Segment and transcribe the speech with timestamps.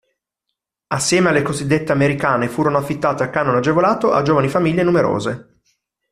[0.87, 5.59] Assieme alle cosiddette "americane" furono affittate a canone agevolato a giovani famiglie numerose.